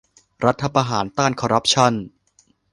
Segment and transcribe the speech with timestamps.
[0.45, 1.93] รัฐประหารต้านคอรัปชั่น